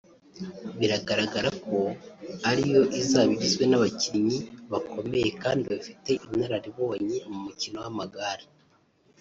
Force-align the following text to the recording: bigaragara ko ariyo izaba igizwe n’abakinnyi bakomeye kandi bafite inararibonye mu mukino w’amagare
bigaragara 0.79 1.49
ko 1.65 1.77
ariyo 2.49 2.81
izaba 3.01 3.29
igizwe 3.35 3.63
n’abakinnyi 3.67 4.37
bakomeye 4.71 5.27
kandi 5.43 5.63
bafite 5.73 6.09
inararibonye 6.31 7.17
mu 7.31 7.39
mukino 7.45 7.77
w’amagare 7.83 8.45